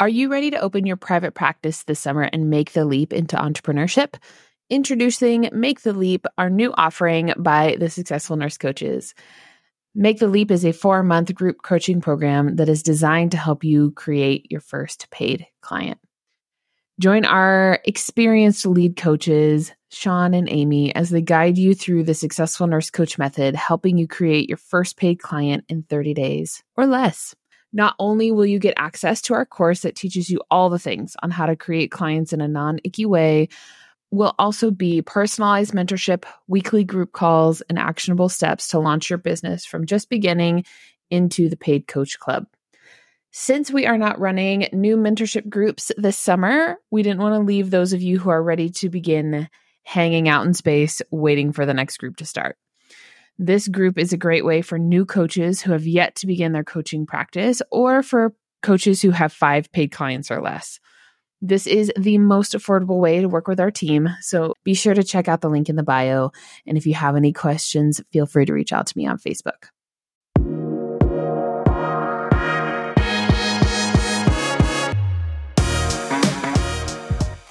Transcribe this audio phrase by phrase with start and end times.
[0.00, 3.36] Are you ready to open your private practice this summer and make the leap into
[3.36, 4.14] entrepreneurship?
[4.68, 9.14] Introducing Make the Leap, our new offering by the Successful Nurse Coaches.
[9.94, 13.62] Make the Leap is a four month group coaching program that is designed to help
[13.62, 16.00] you create your first paid client.
[16.98, 22.66] Join our experienced lead coaches, Sean and Amy, as they guide you through the Successful
[22.66, 27.36] Nurse Coach method, helping you create your first paid client in 30 days or less.
[27.74, 31.16] Not only will you get access to our course that teaches you all the things
[31.22, 33.48] on how to create clients in a non icky way,
[34.12, 39.66] will also be personalized mentorship, weekly group calls, and actionable steps to launch your business
[39.66, 40.64] from just beginning
[41.10, 42.46] into the paid coach club.
[43.32, 47.70] Since we are not running new mentorship groups this summer, we didn't want to leave
[47.70, 49.48] those of you who are ready to begin
[49.82, 52.56] hanging out in space waiting for the next group to start.
[53.38, 56.62] This group is a great way for new coaches who have yet to begin their
[56.62, 60.78] coaching practice or for coaches who have five paid clients or less.
[61.42, 64.08] This is the most affordable way to work with our team.
[64.20, 66.30] So be sure to check out the link in the bio.
[66.64, 69.64] And if you have any questions, feel free to reach out to me on Facebook.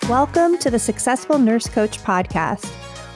[0.07, 2.71] Welcome to the Successful Nurse Coach Podcast.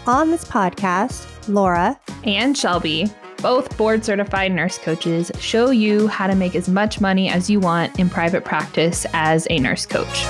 [0.05, 3.09] On this podcast, Laura and Shelby,
[3.41, 7.59] both board certified nurse coaches, show you how to make as much money as you
[7.59, 10.25] want in private practice as a nurse coach.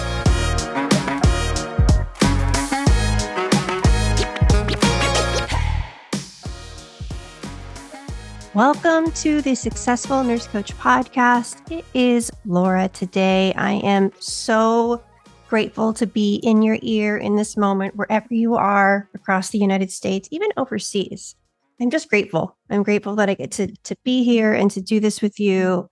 [8.53, 11.71] Welcome to the Successful Nurse Coach podcast.
[11.71, 13.53] It is Laura today.
[13.53, 15.03] I am so
[15.47, 19.91] grateful to be in your ear in this moment, wherever you are across the United
[19.91, 21.35] States, even overseas.
[21.79, 22.57] I'm just grateful.
[22.69, 25.87] I'm grateful that I get to, to be here and to do this with you.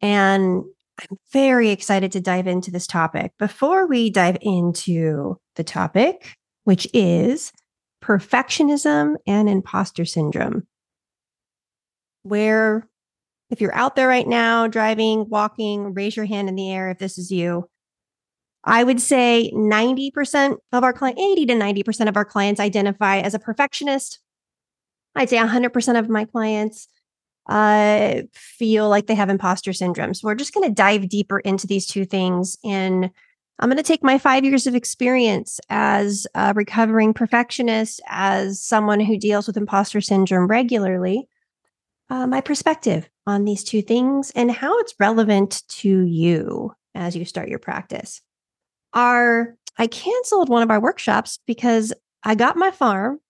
[0.00, 0.64] And
[1.00, 3.32] I'm very excited to dive into this topic.
[3.38, 7.52] Before we dive into the topic, which is
[8.02, 10.66] perfectionism and imposter syndrome,
[12.22, 12.88] where
[13.50, 16.98] if you're out there right now, driving, walking, raise your hand in the air if
[16.98, 17.68] this is you.
[18.64, 23.34] I would say 90% of our client, 80 to 90% of our clients identify as
[23.34, 24.20] a perfectionist.
[25.14, 26.88] I'd say 100% of my clients
[27.48, 30.14] uh, feel like they have imposter syndrome.
[30.14, 32.56] So we're just going to dive deeper into these two things.
[32.64, 33.10] And
[33.58, 38.98] I'm going to take my five years of experience as a recovering perfectionist, as someone
[38.98, 41.28] who deals with imposter syndrome regularly,
[42.08, 47.24] uh, my perspective on these two things and how it's relevant to you as you
[47.24, 48.22] start your practice
[48.94, 53.20] our I canceled one of our workshops because I got my farm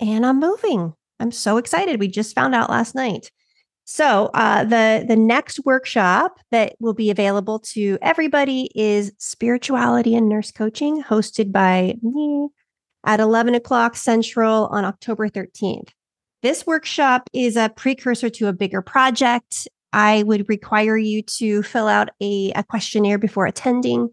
[0.00, 0.92] and I'm moving.
[1.20, 2.00] I'm so excited.
[2.00, 3.30] We just found out last night.
[3.84, 10.28] So uh, the the next workshop that will be available to everybody is spirituality and
[10.28, 12.48] nurse coaching, hosted by me
[13.04, 15.90] at 11 o'clock Central on October 13th.
[16.42, 19.68] This workshop is a precursor to a bigger project.
[19.92, 24.08] I would require you to fill out a, a questionnaire before attending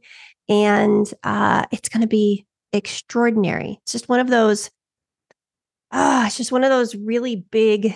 [0.50, 3.80] and uh, it's going to be extraordinary.
[3.84, 4.70] It's just one of those.
[5.92, 7.96] Uh, it's just one of those really big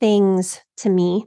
[0.00, 1.26] things to me.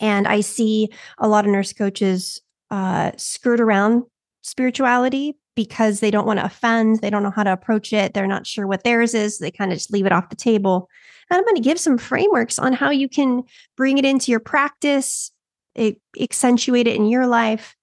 [0.00, 0.88] And I see
[1.18, 4.04] a lot of nurse coaches uh, skirt around
[4.42, 7.00] spirituality because they don't want to offend.
[7.00, 8.12] They don't know how to approach it.
[8.12, 9.38] They're not sure what theirs is.
[9.38, 10.88] They kind of just leave it off the table.
[11.30, 13.44] And I'm going to give some frameworks on how you can
[13.76, 15.30] bring it into your practice,
[15.74, 17.76] it, accentuate it in your life,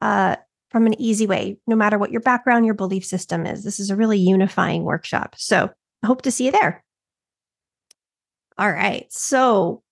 [0.00, 0.36] uh,
[0.70, 3.64] from an easy way, no matter what your background, your belief system is.
[3.64, 5.34] This is a really unifying workshop.
[5.38, 5.70] So
[6.02, 6.84] I hope to see you there.
[8.58, 9.06] All right.
[9.10, 9.82] So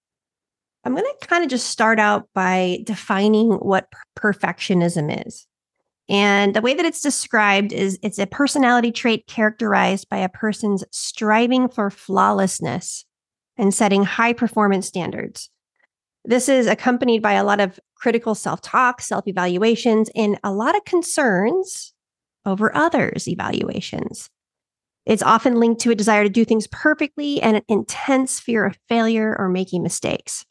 [0.84, 5.46] I'm going to kind of just start out by defining what perfectionism is.
[6.08, 10.84] And the way that it's described is it's a personality trait characterized by a person's
[10.92, 13.04] striving for flawlessness
[13.56, 15.50] and setting high performance standards.
[16.24, 20.76] This is accompanied by a lot of critical self talk, self evaluations, and a lot
[20.76, 21.92] of concerns
[22.44, 24.30] over others' evaluations.
[25.04, 28.78] It's often linked to a desire to do things perfectly and an intense fear of
[28.88, 30.44] failure or making mistakes.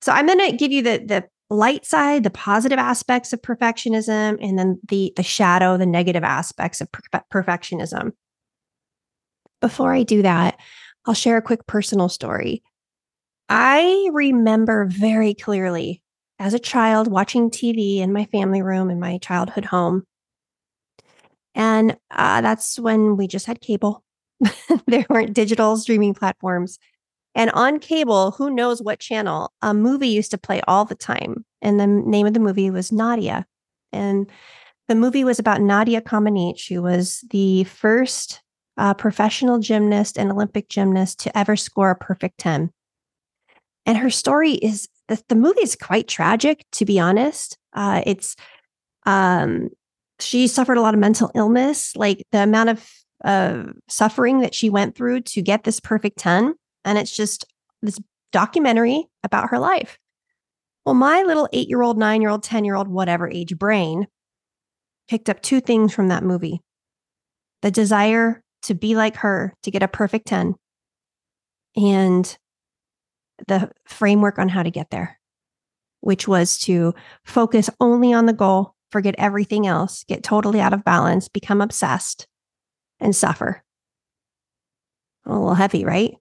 [0.00, 4.38] So I'm going to give you the, the light side, the positive aspects of perfectionism,
[4.40, 8.12] and then the, the shadow, the negative aspects of per- perfectionism.
[9.60, 10.58] Before I do that,
[11.06, 12.62] I'll share a quick personal story.
[13.48, 16.02] I remember very clearly
[16.38, 20.04] as a child watching TV in my family room in my childhood home.
[21.54, 24.02] And uh, that's when we just had cable.
[24.86, 26.78] there weren't digital streaming platforms.
[27.34, 31.44] And on cable, who knows what channel, a movie used to play all the time.
[31.62, 33.46] And the name of the movie was Nadia.
[33.92, 34.30] And
[34.88, 38.42] the movie was about Nadia Comaneci, who was the first
[38.76, 42.70] uh, professional gymnast and Olympic gymnast to ever score a perfect 10.
[43.86, 47.58] And her story is the, the movie is quite tragic, to be honest.
[47.72, 48.36] Uh, it's
[49.06, 49.68] um,
[50.20, 52.90] she suffered a lot of mental illness, like the amount of
[53.24, 56.54] uh, suffering that she went through to get this perfect 10.
[56.84, 57.44] And it's just
[57.82, 57.98] this
[58.32, 59.98] documentary about her life.
[60.84, 64.06] Well, my little eight year old, nine year old, 10 year old, whatever age brain
[65.08, 66.60] picked up two things from that movie
[67.62, 70.54] the desire to be like her, to get a perfect 10,
[71.76, 72.38] and
[73.46, 75.18] the framework on how to get there,
[76.00, 76.94] which was to
[77.24, 82.26] focus only on the goal, forget everything else, get totally out of balance, become obsessed,
[83.00, 83.62] and suffer.
[85.26, 86.14] A little heavy, right?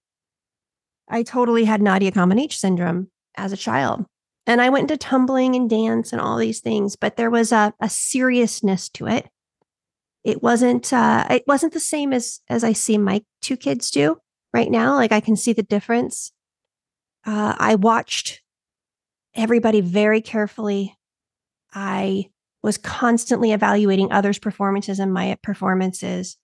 [1.09, 4.05] I totally had Nadia Comaneci syndrome as a child.
[4.45, 7.73] And I went into tumbling and dance and all these things, but there was a,
[7.79, 9.29] a seriousness to it.
[10.23, 14.17] It wasn't uh, it wasn't the same as as I see my two kids do
[14.53, 14.95] right now.
[14.95, 16.31] Like I can see the difference.
[17.25, 18.41] Uh, I watched
[19.35, 20.97] everybody very carefully.
[21.73, 22.29] I
[22.61, 26.37] was constantly evaluating others' performances and my performances,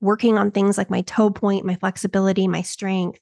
[0.00, 3.18] working on things like my toe point, my flexibility, my strength,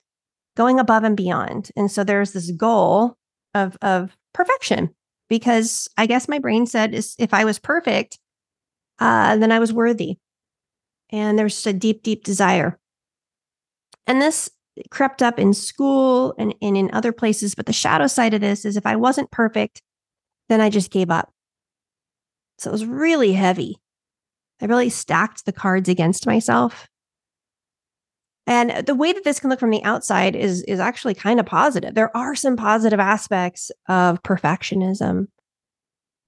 [0.57, 1.71] going above and beyond.
[1.77, 3.17] And so there's this goal
[3.55, 4.95] of of perfection
[5.29, 8.19] because I guess my brain said is if I was perfect,
[8.99, 10.19] uh, then I was worthy.
[11.11, 12.79] And there's a deep, deep desire.
[14.07, 14.51] And this
[14.91, 17.55] crept up in school and, and in other places.
[17.55, 19.83] But the shadow side of this is if I wasn't perfect,
[20.49, 21.33] then I just gave up.
[22.59, 23.77] So it was really heavy.
[24.61, 26.89] I really stacked the cards against myself.
[28.47, 31.47] And the way that this can look from the outside is is actually kind of
[31.47, 31.95] positive.
[31.95, 35.29] There are some positive aspects of perfectionism.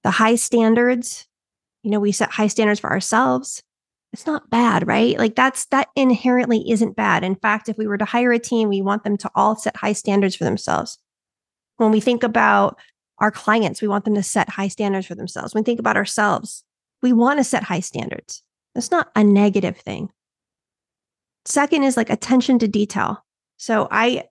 [0.03, 1.27] The high standards,
[1.83, 3.61] you know, we set high standards for ourselves.
[4.13, 5.17] It's not bad, right?
[5.17, 7.23] Like that's that inherently isn't bad.
[7.23, 9.75] In fact, if we were to hire a team, we want them to all set
[9.75, 10.99] high standards for themselves.
[11.77, 12.77] When we think about
[13.17, 15.53] our clients, we want them to set high standards for themselves.
[15.53, 16.63] When we think about ourselves,
[17.01, 18.43] we want to set high standards.
[18.75, 20.09] That's not a negative thing.
[21.45, 23.25] Second is like attention to detail.
[23.57, 24.25] So I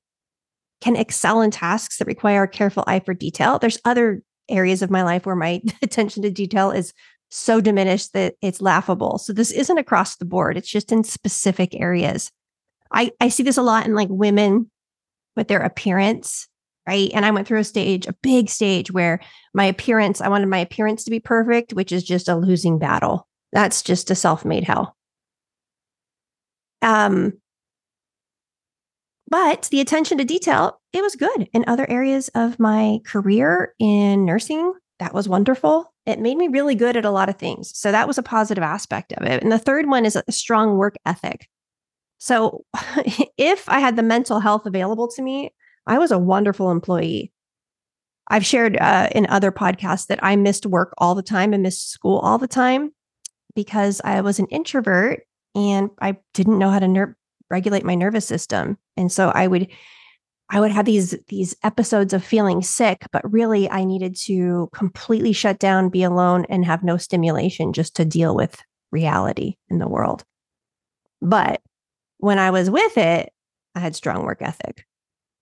[0.81, 3.59] can excel in tasks that require a careful eye for detail.
[3.59, 6.93] There's other areas of my life where my attention to detail is
[7.35, 9.17] so diminished that it's laughable.
[9.17, 10.59] So this isn't across the board.
[10.59, 12.31] It's just in specific areas.
[12.93, 14.71] I, I see this a lot in like women
[15.35, 16.47] with their appearance,
[16.87, 17.11] right?
[17.15, 19.21] And I went through a stage, a big stage where
[19.55, 23.27] my appearance, I wanted my appearance to be perfect, which is just a losing battle.
[23.53, 24.95] That's just a self-made hell.
[26.83, 27.35] Um,
[29.29, 34.27] but the attention to detail, it was good in other areas of my career in
[34.27, 34.75] nursing.
[35.03, 35.93] That was wonderful.
[36.07, 37.77] It made me really good at a lot of things.
[37.77, 39.43] So that was a positive aspect of it.
[39.43, 41.49] And the third one is a strong work ethic.
[42.19, 42.65] So
[43.37, 45.53] if I had the mental health available to me,
[45.89, 47.33] I was a wonderful employee.
[48.29, 51.91] I've shared uh, in other podcasts that I missed work all the time and missed
[51.91, 52.93] school all the time
[53.57, 55.23] because I was an introvert
[55.57, 57.17] and I didn't know how to ner-
[57.51, 58.79] regulate my nervous system.
[58.97, 59.67] And so I would
[60.53, 65.33] I would have these these episodes of feeling sick, but really I needed to completely
[65.33, 69.89] shut down, be alone and have no stimulation just to deal with reality in the
[69.89, 70.25] world.
[71.23, 71.63] But
[72.19, 73.33] when I was with it,
[73.75, 74.87] I had strong work ethic.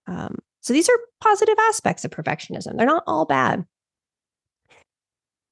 [0.07, 2.77] Um, so these are positive aspects of perfectionism.
[2.77, 3.65] They're not all bad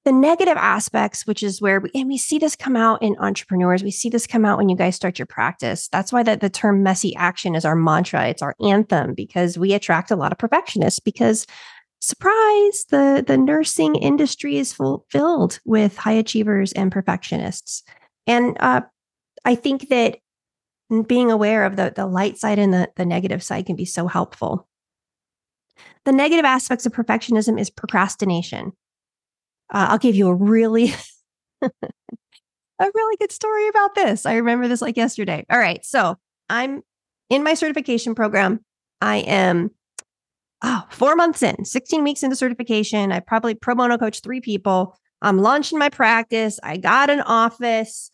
[0.05, 3.83] the negative aspects, which is where we, and we see this come out in entrepreneurs.
[3.83, 5.89] We see this come out when you guys start your practice.
[5.89, 8.27] That's why the, the term messy action is our mantra.
[8.27, 11.45] It's our anthem because we attract a lot of perfectionists because
[11.99, 17.83] surprise, the, the nursing industry is full, filled with high achievers and perfectionists.
[18.25, 18.81] And uh,
[19.43, 20.19] I think that
[21.07, 24.07] being aware of the, the light side and the, the negative side can be so
[24.07, 24.67] helpful.
[26.05, 28.71] The negative aspects of perfectionism is procrastination.
[29.71, 30.93] Uh, I'll give you a really,
[31.61, 31.69] a
[32.79, 34.25] really good story about this.
[34.25, 35.45] I remember this like yesterday.
[35.49, 35.83] All right.
[35.85, 36.17] So
[36.49, 36.81] I'm
[37.29, 38.59] in my certification program.
[39.01, 39.71] I am
[40.63, 43.11] oh, four months in, 16 weeks into certification.
[43.11, 44.97] I probably pro bono coach three people.
[45.21, 46.59] I'm launching my practice.
[46.63, 48.09] I got an office.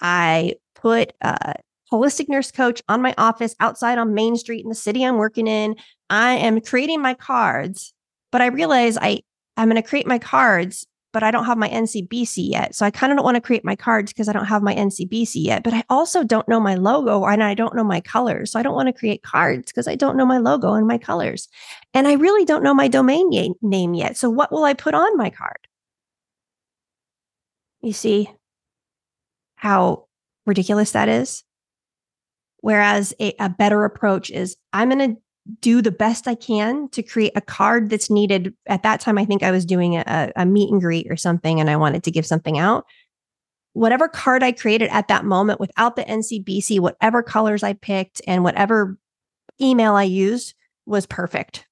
[0.00, 1.54] I put a
[1.92, 5.46] holistic nurse coach on my office outside on Main Street in the city I'm working
[5.46, 5.76] in.
[6.08, 7.92] I am creating my cards,
[8.30, 9.20] but I realize I
[9.56, 12.74] I'm going to create my cards but I don't have my NCBC yet.
[12.74, 14.74] So I kind of don't want to create my cards because I don't have my
[14.74, 15.62] NCBC yet.
[15.62, 18.52] But I also don't know my logo and I don't know my colors.
[18.52, 20.98] So I don't want to create cards because I don't know my logo and my
[20.98, 21.48] colors.
[21.94, 24.16] And I really don't know my domain name yet.
[24.16, 25.66] So what will I put on my card?
[27.82, 28.30] You see
[29.56, 30.06] how
[30.46, 31.42] ridiculous that is?
[32.58, 35.20] Whereas a, a better approach is I'm going to
[35.60, 38.54] do the best I can to create a card that's needed.
[38.66, 41.60] At that time, I think I was doing a, a meet and greet or something,
[41.60, 42.84] and I wanted to give something out.
[43.72, 48.44] Whatever card I created at that moment without the NCBC, whatever colors I picked, and
[48.44, 48.98] whatever
[49.60, 50.54] email I used
[50.86, 51.66] was perfect.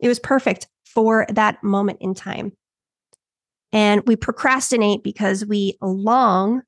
[0.00, 2.52] It was perfect for that moment in time.
[3.72, 6.62] And we procrastinate because we long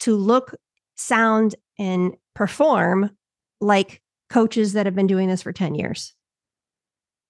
[0.00, 0.54] to look,
[0.96, 3.10] sound, and perform
[3.60, 4.00] like
[4.34, 6.12] coaches that have been doing this for 10 years.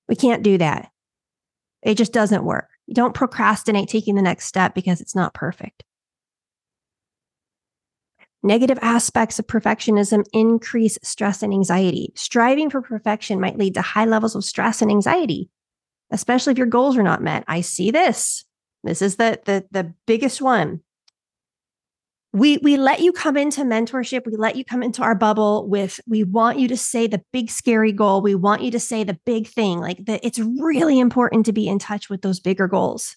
[0.09, 0.91] We can't do that.
[1.83, 2.71] It just doesn't work.
[2.87, 5.85] You don't procrastinate taking the next step because it's not perfect.
[8.43, 12.11] Negative aspects of perfectionism increase stress and anxiety.
[12.15, 15.51] Striving for perfection might lead to high levels of stress and anxiety,
[16.11, 17.45] especially if your goals are not met.
[17.47, 18.47] I see this.
[18.83, 20.81] This is the the the biggest one
[22.35, 24.27] we we let you come into mentorship.
[24.27, 27.49] We let you come into our bubble with we want you to say the big
[27.49, 28.23] scary goal.
[28.23, 31.69] We want you to say the big thing like that it's really important to be
[31.69, 33.17] in touch with those bigger goals.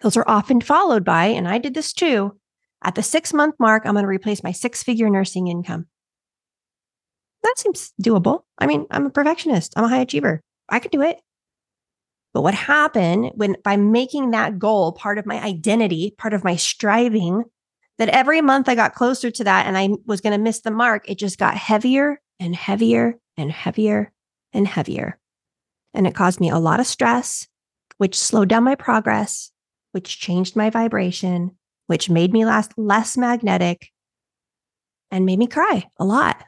[0.00, 2.38] Those are often followed by and i did this too
[2.84, 5.86] at the six month mark i'm going to replace my six figure nursing income.
[7.42, 8.42] That seems doable.
[8.58, 9.72] I mean i'm a perfectionist.
[9.76, 10.40] I'm a high achiever.
[10.68, 11.18] I could do it.
[12.32, 16.54] But what happened when by making that goal part of my identity part of my
[16.54, 17.44] striving
[17.98, 20.70] that every month I got closer to that and I was going to miss the
[20.70, 24.12] mark, it just got heavier and heavier and heavier
[24.52, 25.18] and heavier.
[25.94, 27.46] And it caused me a lot of stress,
[27.98, 29.50] which slowed down my progress,
[29.92, 31.52] which changed my vibration,
[31.86, 33.88] which made me last less magnetic
[35.10, 36.42] and made me cry a lot.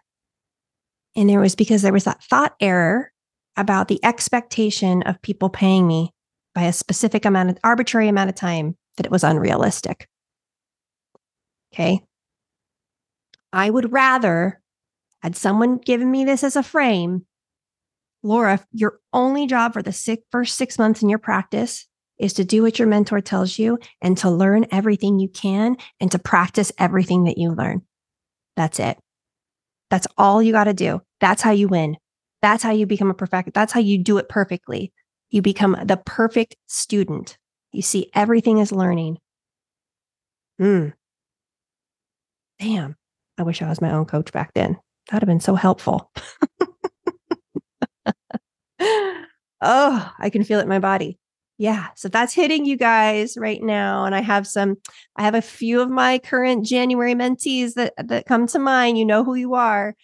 [1.16, 3.12] And it was because there was that thought error
[3.56, 6.10] about the expectation of people paying me
[6.54, 10.08] by a specific amount of arbitrary amount of time that it was unrealistic.
[11.74, 12.04] Okay.
[13.52, 14.60] I would rather,
[15.22, 17.26] had someone given me this as a frame,
[18.22, 22.44] Laura, your only job for the six, first six months in your practice is to
[22.44, 26.70] do what your mentor tells you and to learn everything you can and to practice
[26.78, 27.82] everything that you learn.
[28.56, 28.96] That's it.
[29.90, 31.02] That's all you got to do.
[31.20, 31.96] That's how you win.
[32.40, 33.52] That's how you become a perfect.
[33.52, 34.92] That's how you do it perfectly.
[35.30, 37.36] You become the perfect student.
[37.72, 39.18] You see everything as learning.
[40.58, 40.90] Hmm
[42.58, 42.96] damn,
[43.38, 44.76] I wish I was my own coach back then.
[45.10, 46.10] That'd have been so helpful.
[49.60, 51.18] oh, I can feel it in my body.
[51.56, 51.88] Yeah.
[51.94, 54.04] So that's hitting you guys right now.
[54.04, 54.76] And I have some,
[55.16, 58.98] I have a few of my current January mentees that, that come to mind.
[58.98, 59.94] You know who you are.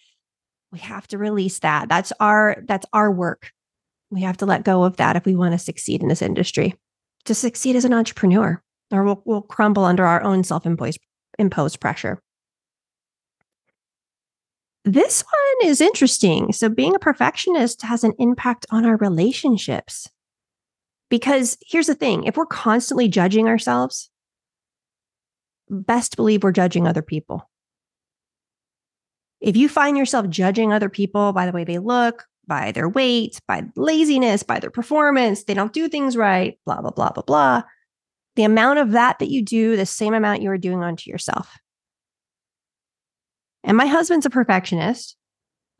[0.71, 1.89] We have to release that.
[1.89, 3.51] That's our, that's our work.
[4.09, 6.75] We have to let go of that if we want to succeed in this industry,
[7.25, 10.99] to succeed as an entrepreneur, or we'll, we'll crumble under our own self imposed
[11.39, 12.21] imposed pressure.
[14.83, 16.51] This one is interesting.
[16.53, 20.07] So, being a perfectionist has an impact on our relationships.
[21.09, 24.09] Because here's the thing if we're constantly judging ourselves,
[25.69, 27.49] best believe we're judging other people.
[29.39, 33.39] If you find yourself judging other people by the way they look, by their weight,
[33.47, 37.63] by laziness, by their performance, they don't do things right, blah, blah, blah, blah, blah.
[38.35, 41.57] The amount of that that you do, the same amount you are doing onto yourself.
[43.63, 45.15] And my husband's a perfectionist.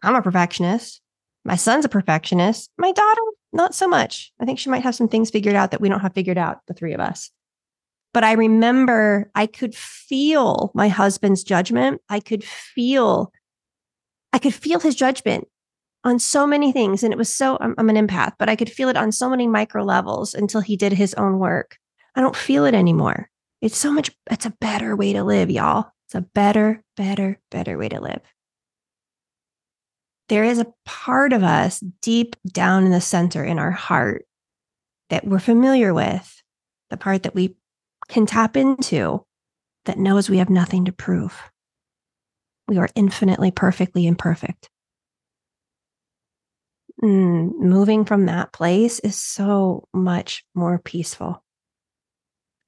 [0.03, 1.01] I'm a perfectionist.
[1.43, 2.69] My son's a perfectionist.
[2.77, 3.21] My daughter,
[3.53, 4.31] not so much.
[4.39, 6.59] I think she might have some things figured out that we don't have figured out,
[6.67, 7.31] the three of us.
[8.13, 12.01] But I remember I could feel my husband's judgment.
[12.09, 13.31] I could feel,
[14.33, 15.47] I could feel his judgment
[16.03, 17.03] on so many things.
[17.03, 19.29] And it was so, I'm, I'm an empath, but I could feel it on so
[19.29, 21.77] many micro levels until he did his own work.
[22.15, 23.29] I don't feel it anymore.
[23.61, 25.91] It's so much, it's a better way to live, y'all.
[26.11, 28.19] It's a better, better, better way to live.
[30.27, 34.25] There is a part of us deep down in the center in our heart
[35.09, 36.43] that we're familiar with,
[36.89, 37.55] the part that we
[38.09, 39.23] can tap into
[39.85, 41.49] that knows we have nothing to prove.
[42.67, 44.69] We are infinitely, perfectly imperfect.
[47.01, 51.41] Mm, moving from that place is so much more peaceful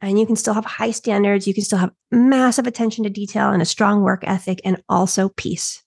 [0.03, 1.47] and you can still have high standards.
[1.47, 5.29] You can still have massive attention to detail and a strong work ethic and also
[5.29, 5.83] peace.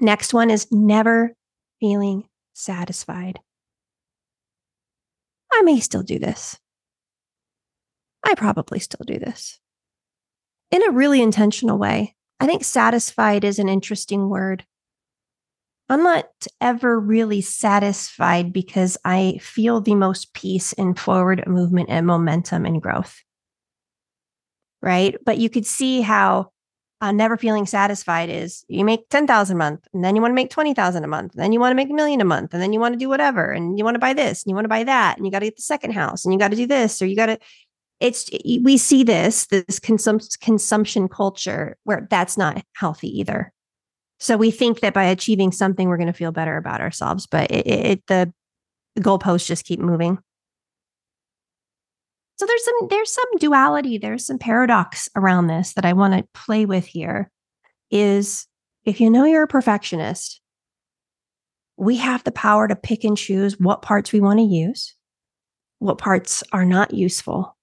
[0.00, 1.34] Next one is never
[1.80, 3.38] feeling satisfied.
[5.52, 6.58] I may still do this.
[8.24, 9.60] I probably still do this
[10.70, 12.16] in a really intentional way.
[12.40, 14.64] I think satisfied is an interesting word.
[15.88, 16.26] I'm not
[16.60, 22.80] ever really satisfied because I feel the most peace in forward movement and momentum and
[22.80, 23.22] growth.
[24.80, 25.16] Right.
[25.24, 26.50] But you could see how
[27.00, 30.36] uh, never feeling satisfied is you make 10,000 a month and then you want to
[30.36, 31.34] make 20,000 a month.
[31.34, 32.98] And then you want to make a million a month and then you want to
[32.98, 33.50] do whatever.
[33.50, 35.16] And you want to buy this and you want to buy that.
[35.16, 37.06] And you got to get the second house and you got to do this or
[37.06, 37.38] you got to,
[38.00, 38.30] it's,
[38.62, 43.53] we see this, this consum- consumption culture where that's not healthy either.
[44.20, 47.50] So we think that by achieving something, we're going to feel better about ourselves, but
[47.50, 48.32] it, it the
[48.98, 50.18] goalposts just keep moving.
[52.36, 56.26] So there's some there's some duality, there's some paradox around this that I want to
[56.34, 57.30] play with here.
[57.90, 58.46] Is
[58.84, 60.40] if you know you're a perfectionist,
[61.76, 64.94] we have the power to pick and choose what parts we want to use,
[65.78, 67.56] what parts are not useful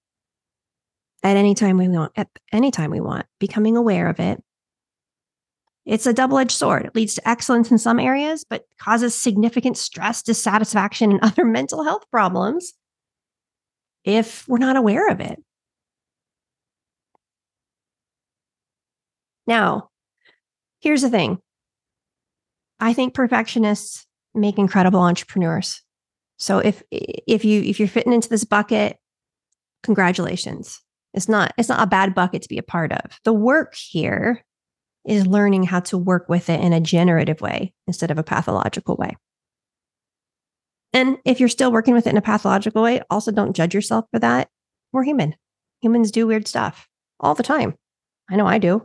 [1.24, 4.42] at any time we want, at any time we want, becoming aware of it.
[5.92, 6.86] It's a double edged sword.
[6.86, 11.84] It leads to excellence in some areas, but causes significant stress, dissatisfaction, and other mental
[11.84, 12.72] health problems
[14.06, 15.44] if we're not aware of it.
[19.46, 19.90] Now,
[20.80, 21.42] here's the thing
[22.80, 25.82] I think perfectionists make incredible entrepreneurs.
[26.38, 28.98] So if if you if you're fitting into this bucket,
[29.84, 30.80] congratulations.
[31.14, 33.20] It's not it's not a bad bucket to be a part of.
[33.26, 34.46] The work here
[35.06, 38.96] is learning how to work with it in a generative way instead of a pathological
[38.96, 39.16] way.
[40.94, 44.06] And if you're still working with it in a pathological way, also don't judge yourself
[44.12, 44.50] for that.
[44.92, 45.36] We're human.
[45.82, 46.88] Humans do weird stuff
[47.20, 47.76] all the time.
[48.30, 48.84] I know I do.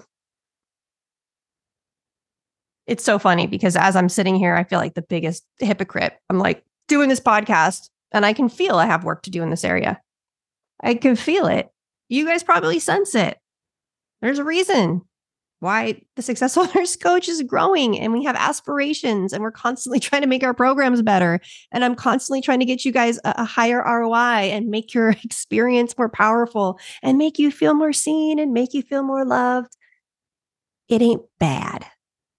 [2.86, 6.16] It's so funny because as I'm sitting here, I feel like the biggest hypocrite.
[6.30, 9.50] I'm like doing this podcast and I can feel I have work to do in
[9.50, 10.00] this area.
[10.80, 11.68] I can feel it.
[12.08, 13.38] You guys probably sense it.
[14.22, 15.02] There's a reason
[15.60, 20.22] why the successful nurse coach is growing and we have aspirations and we're constantly trying
[20.22, 21.40] to make our programs better.
[21.72, 25.10] And I'm constantly trying to get you guys a, a, higher ROI and make your
[25.24, 29.76] experience more powerful and make you feel more seen and make you feel more loved.
[30.88, 31.84] It ain't bad,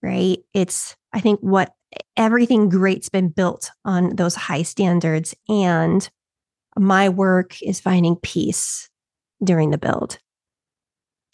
[0.02, 0.38] right?
[0.54, 1.74] It's, I think, what
[2.16, 5.34] everything great's been built on those high standards.
[5.50, 6.08] And
[6.78, 8.90] my work is finding peace
[9.44, 10.20] during the build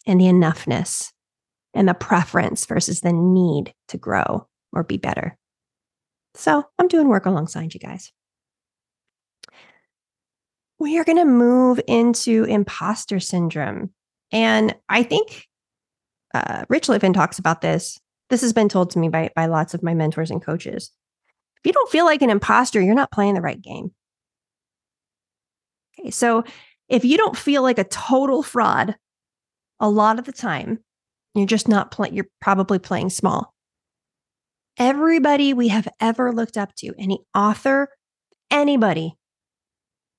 [0.06, 1.12] and the enoughness
[1.74, 5.38] and the preference versus the need to grow or be better.
[6.36, 8.12] So I'm doing work alongside you guys.
[10.80, 13.92] We are going to move into imposter syndrome.
[14.32, 15.48] And I think
[16.34, 18.00] uh, Rich Litvin talks about this.
[18.30, 20.92] This has been told to me by, by lots of my mentors and coaches.
[21.64, 23.92] If you don't feel like an imposter, you're not playing the right game.
[26.00, 26.44] Okay, so
[26.90, 28.96] if you don't feel like a total fraud
[29.80, 30.80] a lot of the time,
[31.36, 33.54] you're just not playing, you're probably playing small.
[34.78, 37.90] Everybody we have ever looked up to, any author,
[38.50, 39.16] anybody,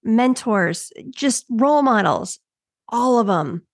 [0.03, 2.39] mentors, just role models,
[2.89, 3.67] all of them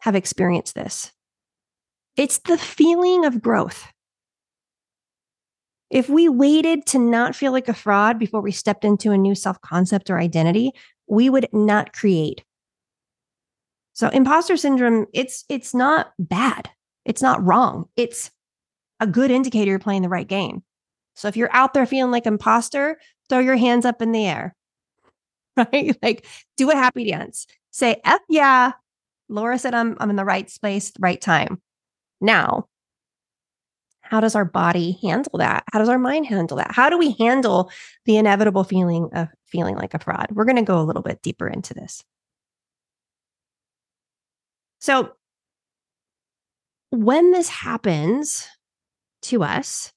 [0.00, 1.12] have experienced this.
[2.16, 3.86] It's the feeling of growth.
[5.90, 9.34] If we waited to not feel like a fraud before we stepped into a new
[9.34, 10.72] self concept or identity,
[11.08, 12.44] we would not create.
[14.00, 16.70] So imposter syndrome, it's it's not bad.
[17.04, 17.84] It's not wrong.
[17.96, 18.30] It's
[18.98, 20.62] a good indicator you're playing the right game.
[21.16, 24.56] So if you're out there feeling like imposter, throw your hands up in the air.
[25.56, 25.94] Right?
[26.02, 26.24] Like
[26.56, 27.46] do a happy dance.
[27.72, 28.72] Say, F yeah.
[29.28, 31.60] Laura said I'm I'm in the right space, right time.
[32.22, 32.68] Now,
[34.00, 35.64] how does our body handle that?
[35.74, 36.72] How does our mind handle that?
[36.72, 37.70] How do we handle
[38.06, 40.28] the inevitable feeling of feeling like a fraud?
[40.30, 42.02] We're going to go a little bit deeper into this.
[44.80, 45.12] So,
[46.90, 48.48] when this happens
[49.22, 49.92] to us,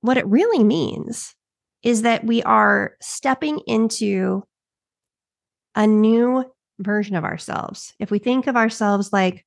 [0.00, 1.34] what it really means
[1.82, 4.42] is that we are stepping into
[5.74, 6.44] a new
[6.78, 7.94] version of ourselves.
[7.98, 9.44] If we think of ourselves like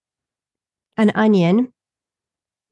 [0.97, 1.73] an onion,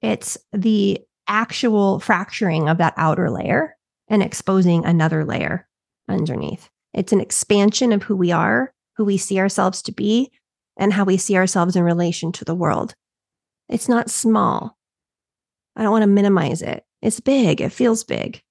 [0.02, 3.76] it's the actual fracturing of that outer layer
[4.08, 5.68] and exposing another layer
[6.08, 6.70] underneath.
[6.94, 10.32] It's an expansion of who we are, who we see ourselves to be,
[10.78, 12.96] and how we see ourselves in relation to the world.
[13.70, 14.78] It's not small.
[15.76, 16.84] I don't want to minimize it.
[17.02, 17.62] It's big.
[17.62, 18.42] It feels big.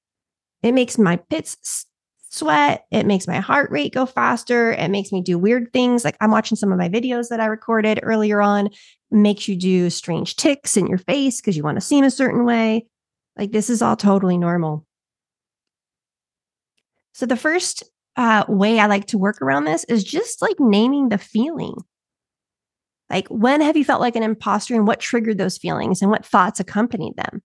[0.62, 1.86] It makes my pits
[2.30, 2.86] sweat.
[2.90, 4.72] It makes my heart rate go faster.
[4.72, 6.04] It makes me do weird things.
[6.04, 8.70] Like I'm watching some of my videos that I recorded earlier on,
[9.10, 12.44] makes you do strange ticks in your face because you want to seem a certain
[12.44, 12.86] way.
[13.36, 14.86] Like this is all totally normal.
[17.12, 17.82] So the first
[18.16, 21.74] uh, way I like to work around this is just like naming the feeling.
[23.10, 26.24] Like, when have you felt like an imposter and what triggered those feelings and what
[26.24, 27.42] thoughts accompanied them?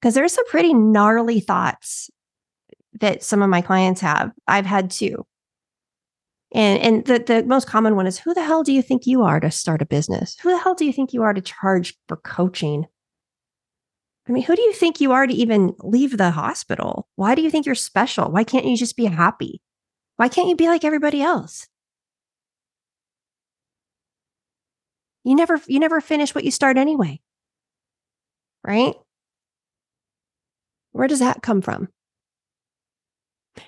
[0.00, 2.10] Because there's some pretty gnarly thoughts
[3.00, 4.30] that some of my clients have.
[4.46, 5.26] I've had too.
[6.54, 9.22] And and the, the most common one is who the hell do you think you
[9.22, 10.36] are to start a business?
[10.42, 12.86] Who the hell do you think you are to charge for coaching?
[14.28, 17.08] I mean, who do you think you are to even leave the hospital?
[17.16, 18.30] Why do you think you're special?
[18.30, 19.60] Why can't you just be happy?
[20.16, 21.68] Why can't you be like everybody else?
[25.26, 27.20] You never you never finish what you start anyway.
[28.64, 28.94] Right?
[30.92, 31.88] Where does that come from?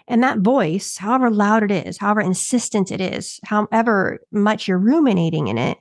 [0.07, 5.49] And that voice, however loud it is, however insistent it is, however much you're ruminating
[5.49, 5.79] in it,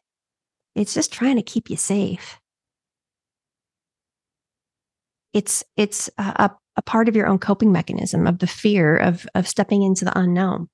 [0.73, 2.39] it's just trying to keep you safe.
[5.31, 9.47] It's it's a, a part of your own coping mechanism of the fear of of
[9.47, 10.69] stepping into the unknown.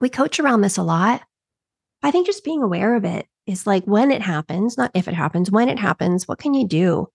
[0.00, 1.22] We coach around this a lot.
[2.02, 5.14] I think just being aware of it is like when it happens, not if it
[5.14, 7.08] happens, when it happens, what can you do?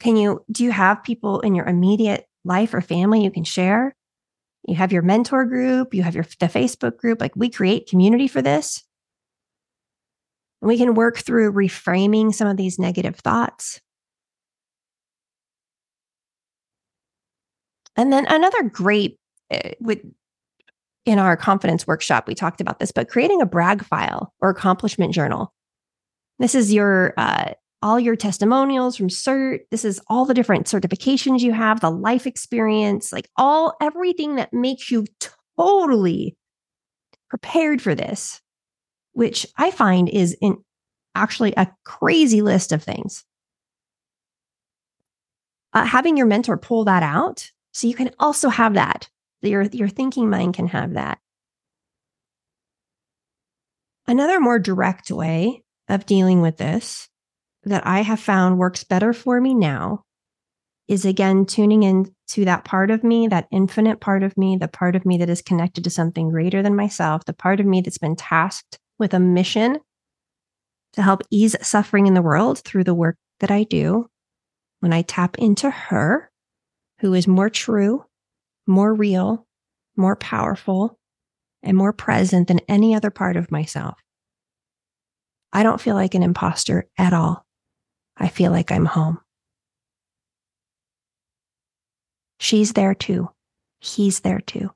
[0.00, 3.94] Can you do you have people in your immediate life or family you can share?
[4.66, 7.20] You have your mentor group, you have your the Facebook group.
[7.20, 8.82] Like we create community for this.
[10.60, 13.80] And We can work through reframing some of these negative thoughts.
[17.96, 19.18] And then another great
[19.50, 20.00] uh, with
[21.06, 25.14] in our confidence workshop, we talked about this, but creating a brag file or accomplishment
[25.14, 25.52] journal.
[26.38, 29.60] This is your uh, all your testimonials from cert.
[29.70, 34.52] This is all the different certifications you have the life experience like all everything that
[34.52, 35.04] makes you
[35.58, 36.36] totally
[37.28, 38.40] prepared for this
[39.12, 40.58] which i find is in
[41.16, 43.24] actually a crazy list of things.
[45.72, 49.08] Uh, having your mentor pull that out so you can also have that
[49.42, 51.18] your your thinking mind can have that.
[54.06, 57.08] Another more direct way of dealing with this
[57.64, 60.04] that I have found works better for me now
[60.88, 64.68] is again tuning in to that part of me, that infinite part of me, the
[64.68, 67.80] part of me that is connected to something greater than myself, the part of me
[67.80, 69.78] that's been tasked with a mission
[70.92, 74.08] to help ease suffering in the world through the work that I do.
[74.80, 76.30] When I tap into her,
[77.00, 78.04] who is more true,
[78.66, 79.46] more real,
[79.96, 80.98] more powerful,
[81.62, 83.98] and more present than any other part of myself.
[85.56, 87.46] I don't feel like an imposter at all.
[88.14, 89.18] I feel like I'm home.
[92.38, 93.30] She's there too.
[93.80, 94.70] He's there too.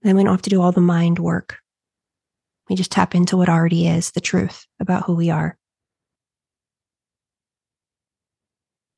[0.00, 1.58] Then we don't have to do all the mind work.
[2.70, 5.58] We just tap into what already is the truth about who we are.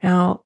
[0.01, 0.43] Now,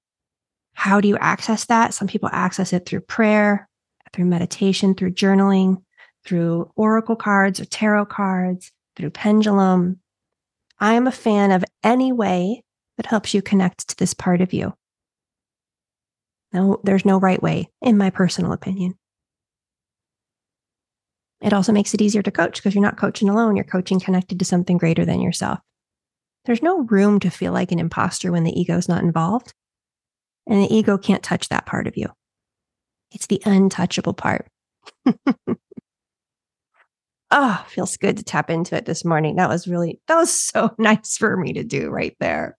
[0.73, 1.93] how do you access that?
[1.93, 3.69] Some people access it through prayer,
[4.15, 5.84] through meditation, through journaling,
[6.25, 10.01] through oracle cards or tarot cards, through pendulum,
[10.79, 12.63] I am a fan of any way
[12.97, 14.75] that helps you connect to this part of you.
[16.53, 18.95] No, there's no right way, in my personal opinion.
[21.41, 24.39] It also makes it easier to coach because you're not coaching alone, you're coaching connected
[24.39, 25.59] to something greater than yourself.
[26.45, 29.53] There's no room to feel like an imposter when the ego is not involved.
[30.47, 32.09] And the ego can't touch that part of you.
[33.13, 34.47] It's the untouchable part.
[37.35, 39.37] oh, feels good to tap into it this morning.
[39.37, 42.57] That was really, that was so nice for me to do right there.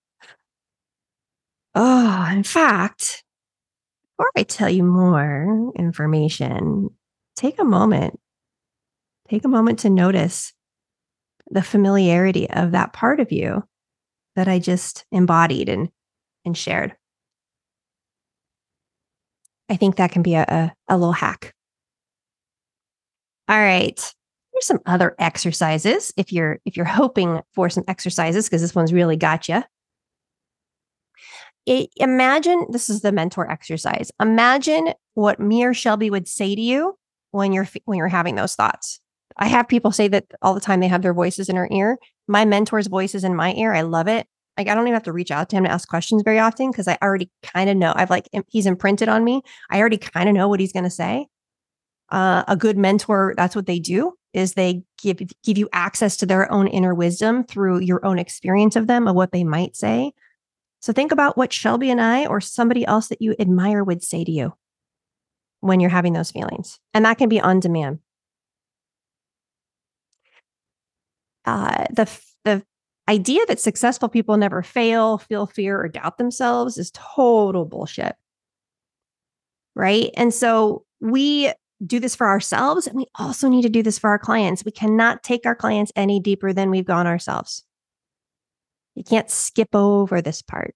[1.73, 3.23] Oh, in fact,
[4.17, 6.89] before I tell you more information,
[7.35, 8.19] take a moment.
[9.29, 10.53] Take a moment to notice
[11.49, 13.63] the familiarity of that part of you
[14.35, 15.89] that I just embodied and,
[16.43, 16.95] and shared.
[19.69, 21.53] I think that can be a, a, a little hack.
[23.47, 24.13] All right.
[24.55, 28.93] Here's some other exercises if you're if you're hoping for some exercises because this one's
[28.93, 29.63] really got you.
[31.97, 34.11] Imagine this is the mentor exercise.
[34.21, 36.97] Imagine what me or Shelby would say to you
[37.31, 39.01] when you're when you're having those thoughts.
[39.35, 41.97] I have people say that all the time they have their voices in her ear.
[42.29, 43.73] My mentor's voice is in my ear.
[43.73, 44.25] I love it.
[44.57, 46.71] Like I don't even have to reach out to him to ask questions very often
[46.71, 47.91] because I already kind of know.
[47.93, 49.41] I've like he's imprinted on me.
[49.69, 51.27] I already kind of know what he's going to say.
[52.09, 56.25] Uh, a good mentor, that's what they do is they give give you access to
[56.25, 60.11] their own inner wisdom through your own experience of them of what they might say.
[60.81, 64.23] So think about what Shelby and I or somebody else that you admire would say
[64.23, 64.53] to you
[65.61, 66.79] when you're having those feelings.
[66.93, 67.99] And that can be on demand.
[71.45, 72.63] Uh, the the
[73.07, 78.15] idea that successful people never fail, feel fear, or doubt themselves is total bullshit.
[79.75, 80.11] Right.
[80.17, 81.51] And so we
[81.85, 84.63] do this for ourselves and we also need to do this for our clients.
[84.63, 87.63] We cannot take our clients any deeper than we've gone ourselves.
[88.95, 90.73] You can't skip over this part.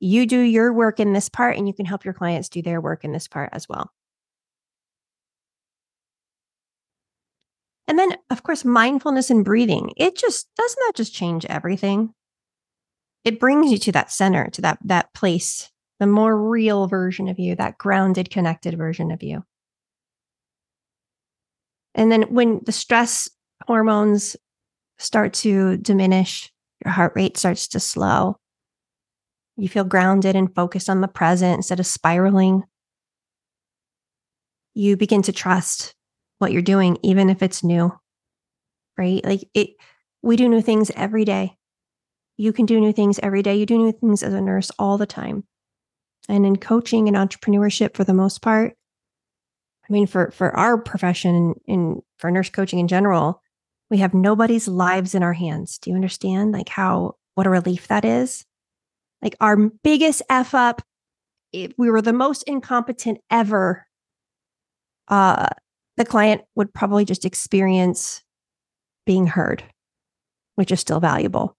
[0.00, 2.80] You do your work in this part, and you can help your clients do their
[2.80, 3.90] work in this part as well.
[7.88, 9.92] And then, of course, mindfulness and breathing.
[9.96, 12.14] It just doesn't that just change everything?
[13.24, 17.38] It brings you to that center, to that that place, the more real version of
[17.38, 19.44] you, that grounded, connected version of you.
[21.94, 23.28] And then when the stress
[23.66, 24.36] hormones
[24.98, 26.52] start to diminish,
[26.84, 28.38] your heart rate starts to slow.
[29.56, 32.62] You feel grounded and focused on the present instead of spiraling.
[34.74, 35.94] You begin to trust
[36.38, 37.92] what you're doing, even if it's new,
[38.96, 39.24] right?
[39.24, 39.70] Like it,
[40.22, 41.56] we do new things every day.
[42.36, 43.56] You can do new things every day.
[43.56, 45.44] You do new things as a nurse all the time.
[46.28, 48.74] And in coaching and entrepreneurship, for the most part,
[49.88, 53.42] I mean, for for our profession in for nurse coaching in general,
[53.90, 55.78] we have nobody's lives in our hands.
[55.78, 56.52] Do you understand?
[56.52, 58.44] Like how, what a relief that is?
[59.22, 60.82] Like our biggest F up,
[61.52, 63.86] if we were the most incompetent ever,
[65.08, 65.48] uh,
[65.96, 68.22] the client would probably just experience
[69.06, 69.64] being heard,
[70.56, 71.56] which is still valuable.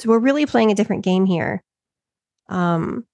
[0.00, 1.62] So we're really playing a different game here.
[2.48, 3.04] Um,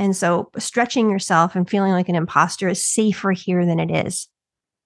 [0.00, 4.28] and so stretching yourself and feeling like an imposter is safer here than it is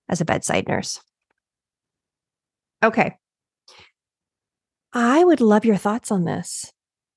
[0.09, 1.01] as a bedside nurse.
[2.83, 3.17] Okay.
[4.93, 6.73] I would love your thoughts on this.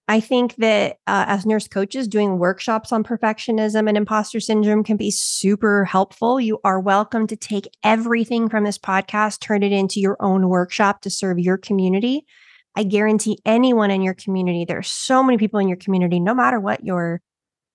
[0.08, 4.96] I think that uh, as nurse coaches, doing workshops on perfectionism and imposter syndrome can
[4.96, 6.40] be super helpful.
[6.40, 11.02] You are welcome to take everything from this podcast, turn it into your own workshop
[11.02, 12.28] to serve your community.
[12.76, 16.36] I guarantee anyone in your community, there are so many people in your community, no
[16.36, 17.22] matter what your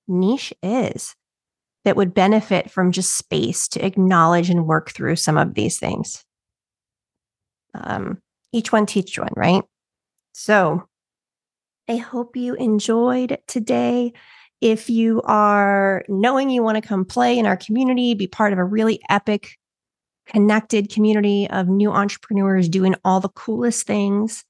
[0.09, 1.15] niche is,
[1.85, 6.25] that would benefit from just space to acknowledge and work through some of these things
[7.75, 8.19] um,
[8.53, 9.63] each one teach one, right?
[10.33, 10.87] So
[11.89, 14.13] I hope you enjoyed today.
[14.61, 18.59] If you are knowing you want to come play in our community, be part of
[18.59, 19.57] a really epic,
[20.27, 24.45] connected community of new entrepreneurs doing all the coolest things.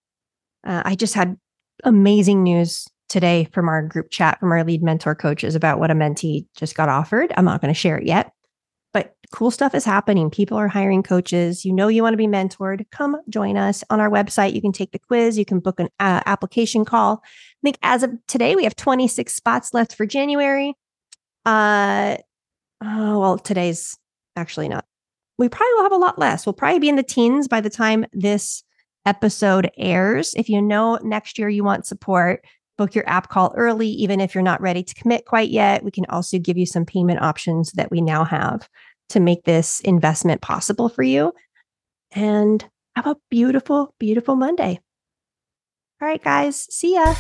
[0.65, 1.37] Uh, I just had
[1.85, 5.95] amazing news today from our group chat from our lead mentor coaches about what a
[5.95, 7.31] mentee just got offered.
[7.37, 8.33] I'm not going to share it yet,
[8.95, 10.31] but cool stuff is happening.
[10.31, 11.63] People are hiring coaches.
[11.63, 12.87] You know, you want to be mentored.
[12.91, 14.55] Come join us on our website.
[14.55, 15.37] You can take the quiz.
[15.37, 17.23] You can book an uh, application call.
[17.23, 20.75] I think as of today, we have 26 spots left for January.
[21.45, 22.17] Uh,
[22.83, 23.99] oh, well, today's
[24.37, 24.87] actually not.
[25.37, 26.47] We probably will have a lot less.
[26.47, 28.65] We'll probably be in the teens by the time this
[29.05, 30.33] episode airs.
[30.35, 32.43] If you know next year you want support,
[32.83, 35.85] book your app call early, even if you're not ready to commit quite yet.
[35.85, 38.69] We can also give you some payment options that we now have
[39.11, 41.33] to make this investment possible for you.
[42.11, 42.65] And
[42.97, 44.81] have a beautiful, beautiful Monday.
[46.01, 47.15] All right, guys, see ya.